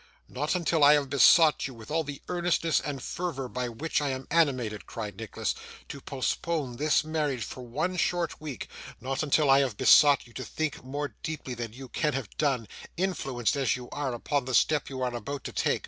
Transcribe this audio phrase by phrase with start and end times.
[0.27, 4.09] 'Not until I have besought you, with all the earnestness and fervour by which I
[4.09, 5.53] am animated,' cried Nicholas,
[5.87, 8.67] 'to postpone this marriage for one short week.
[8.99, 12.67] Not until I have besought you to think more deeply than you can have done,
[12.97, 15.79] influenced as you are, upon the step you are about to take.